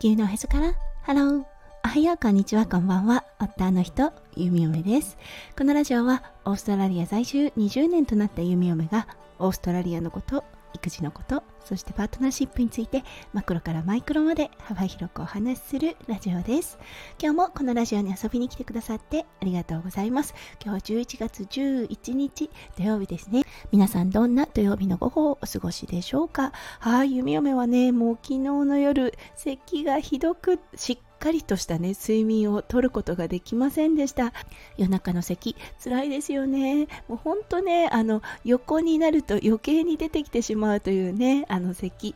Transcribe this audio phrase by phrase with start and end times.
[0.00, 0.74] 球のへそから。
[1.02, 1.44] ハロー
[1.84, 3.24] おはようこんにちはこんばんは。
[3.40, 5.18] 夫の人ゆみよめです。
[5.58, 9.08] このラジオはオーストラリア在住20年となったゆみよめが
[9.40, 10.44] オーストラリアのこと
[10.74, 13.04] 育児のことそしてパートナーシップについて
[13.34, 16.78] マクロからマイクロまで幅広くお話しするラジオです。
[17.20, 20.34] 今日もこのラジオに遊びに来てくださってありがとうございます。
[20.64, 23.42] 今日は11月11日土曜日ですね。
[23.70, 26.52] 皆さんどんな土曜日の午後をお過ごしでしょうか？
[26.80, 34.32] はい弓嫁はねもう昨日の夜咳がひどくしっかりとしたね睡眠をとることができませんでした。
[34.76, 36.86] 夜中の咳辛いですよね。
[37.08, 42.14] もうほんとねあの横になると余計に出てきてしまうというねあの咳。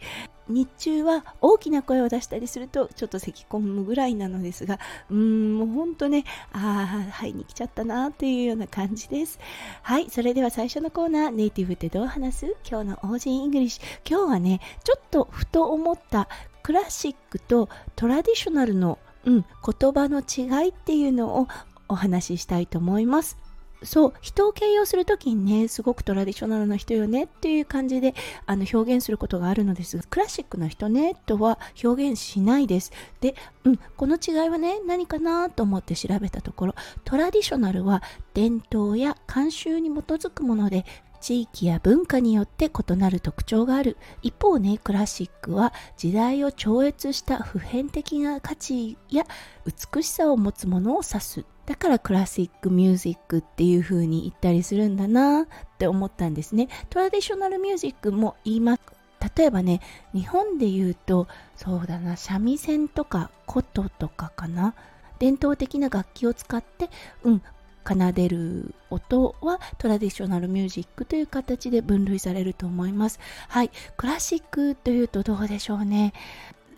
[0.48, 9.38] 日中は大きな声を出したりするとちょっと咳込むぐらいなのですがうーんもうほんとねああ肺に来ちゃったなっていうような感じです。
[9.82, 12.56] はいそれでは最初のコーナーネイティブってどう話す？
[12.68, 13.82] 今日の Aussie English。
[14.04, 16.28] 今日はねちょっとふと思った
[16.62, 19.44] クラシックと traditional の、うん、
[19.80, 21.48] 言葉の違いっていうのを
[21.88, 23.42] お話ししたいと思います。
[23.84, 28.14] そう人を形容する時にねすごく traditional な人よねっていう感じで
[28.46, 36.74] あの表現することがあるのですがクラシックな人ねとは表現しないですで、うん、この違いはね何かなと思って調べたところ
[37.04, 38.02] トラディショナルは
[38.34, 40.84] 伝統や慣習に基づくもので
[41.22, 43.96] 地域や文化によって異なる特徴がある。
[44.22, 49.24] 一方ねクラシックは時代を超越した普遍的な価値や
[49.64, 51.44] 美しさを持つものを指す。
[51.64, 55.46] だからクラシックミュージックっていう風に言ったりするんだなっ
[55.78, 56.68] て思ったんですね。
[56.90, 58.82] トラディショナルミュージックも言います。
[59.36, 59.80] 例えばね
[60.12, 64.74] 日本で言うとそうだな三味線とか琴とかかな。
[65.20, 66.90] 伝統的な楽器を使って
[67.22, 67.42] うん
[67.84, 73.18] 奏でる音はトラディショナルミュージックという形で分類されると思います。
[73.48, 76.12] はい、クラシックというとどうでしょうね。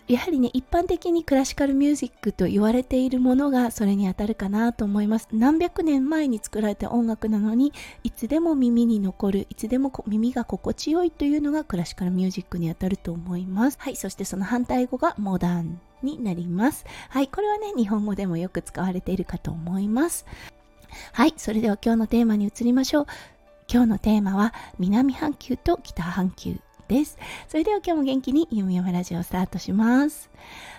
[0.07, 5.27] やはりね、一般的にクラシカルミュージックと言われているものがそれに当たるかなと思います。
[5.31, 13.77] 何百年前に作られた音楽なのに、いつでも耳に残る、いつでも耳が心地よいというのがクラシカルミュージックに当たると思います。
[13.79, 16.85] はい、そしてその反対語がモダンになります。
[17.09, 20.27] はい、これはね、日本語でもよく使われているかと思います。
[21.13, 23.05] はい、それでは今日のテーマに移りましょう。
[23.71, 26.57] 今日のテーマは南半球と北半球
[26.87, 27.17] です。
[27.47, 30.29] それでは今日も元気にゆみよめラジオスタートします。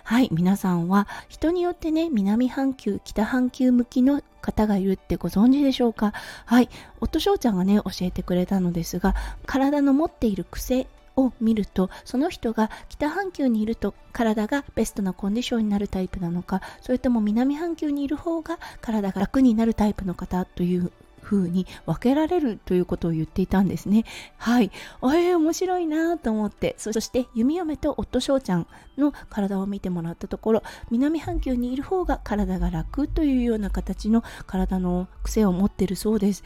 [0.05, 6.13] はい、皆さんは人によってね、南半球、北半球向きの方がいるってご存知でしょうか？
[6.45, 6.69] はい、
[7.01, 9.17] 夫翔ちゃんがね、教えてくれたのですが、
[9.47, 20.93] 体の持っている癖を見るとその人が北半球にいると体がベストなコンディションになるタイプなのかそれとも南半球にいる方が体が楽になるタイプの方という
[21.27, 24.05] 風に分けられるということを言っていたんですね。
[24.39, 24.71] はい。
[25.03, 28.67] えー、面白いなと思って、そして弓嫁と夫翔ちゃん
[28.97, 36.45] の体を見てもらったところ、南半球にいる方が体が楽というような形の体の癖を持ってるそうです。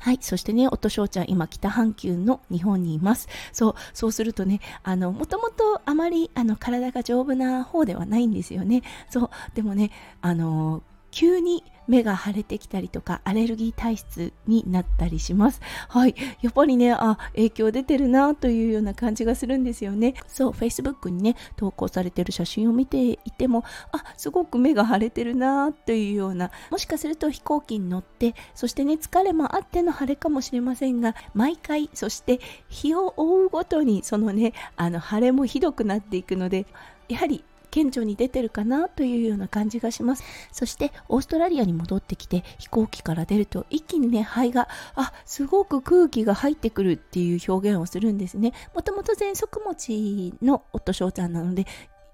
[0.00, 0.18] はい。
[0.20, 3.28] そしてね、夫翔ちゃん、今北半球の日本にいます。
[3.52, 8.82] そう、そうするとね、あの、もともとあまりあの体が丈夫な方ではないんですよね。
[9.08, 10.82] そう、でもね、あの、
[11.16, 15.62] 急に目が腫れてきたりとかアレルギー体質になったりします。
[15.88, 16.14] はい。
[16.42, 20.12] やっぱりね、あ、影響出てるなというような感じがするんですよね。
[20.26, 36.66] そう、Facebook にね、投稿されてる写真を見ていても、あ、すごく目が腫れてるなというような、もしかすると飛行機に乗って、そしてね、疲れもあっての腫れかもしれませんが、毎回、そして日を追うごとに、そのね、あの、腫れもひどくなっていくので、
[37.08, 37.42] やはり
[37.76, 40.24] 顕著に出てるかなというような感じがします。
[40.50, 48.54] そしてオーストラリアに戻ってきて飛行機から出ると一気にね肺があすごく空気が入ってくるっていう表現をするんですね。
[48.74, 51.66] もともと喘息持ちの夫翔ちゃんなので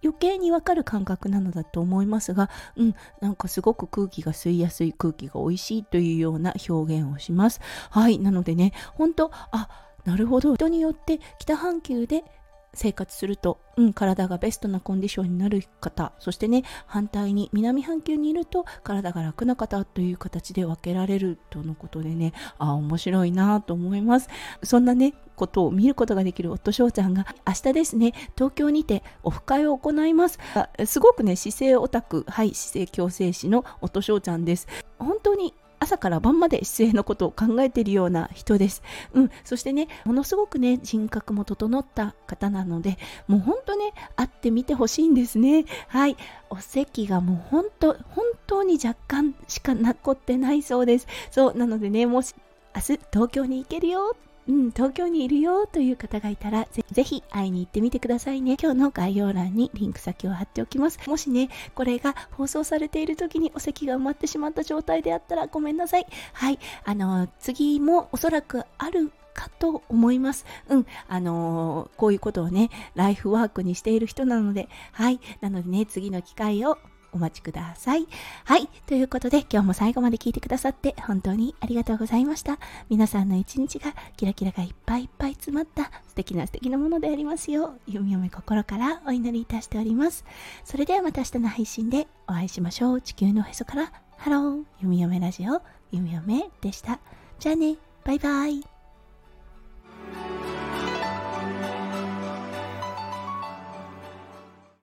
[0.03, 7.61] 余計にわかる感覚なのだと思いますが、うん、なんかすごく空気が吸いやすい空気が美味しいというような表現をします。
[7.91, 9.69] はい、なのでね、本当あ、
[10.05, 12.25] なるほど、人によって北半球で
[12.75, 24.29] 生活すると、うん、体がベストなコンディションになる方そしてね反対に南半球にいると体が楽な方という形で分けられるとのことでねあ面白いなと思います。
[24.63, 30.39] そんなねことを見ることができる夫翔ちゃんが明日ですね東京にてオフ会を行います。
[30.87, 34.67] すごくね姿勢オタクはい姿勢矯正士の夫翔ちゃんです。
[34.99, 38.83] 本当に朝から晩まで姿勢のことを考えているような人です。
[39.15, 45.65] うん、そしてね、ものすごくね、人格も整った方なので、もう本当ね、会ってみてほしいんですね。
[45.89, 46.17] はい。
[46.51, 51.09] お席がもう本当、本当に若干しか残ってないそうです。
[51.31, 52.35] そう、なのでね、もし
[52.75, 54.17] 明日東京に行けるよ
[54.49, 58.57] うん、東京にいるよという方がいたらぜ、ぜひ会いに行ってみてくださいね。
[58.61, 60.99] 今日の概要欄にリンク先を貼っておきます。
[61.09, 66.07] もしね、これが放送されている時にお席が埋まってしまった状態であったらごめんなさい。
[66.33, 70.45] はい、あの、次もおそらくあるかと思います。
[70.69, 76.79] うん、あのー、こういうことをね、ライフワークにしている人なので、はい、なのでね、次の機会を
[77.13, 78.07] お待ちください。
[78.45, 78.69] はい。
[78.87, 82.59] ということで、今日も最後まで聞いてくださって本当にありがとうございました。
[82.89, 90.25] 皆さんの一日がキラキラがいっぱいいっぱい詰まった素敵な素敵なものでありますよう、ゆみよめ心からお祈りいたしております。
[90.65, 93.01] それではまた明日の配信でお会いしましょう。
[93.01, 95.61] 地球のへそから、ハロー、ゆみよめラジオ、
[95.91, 96.99] ゆみよめでした。
[97.39, 98.72] じゃあね、バイバイ。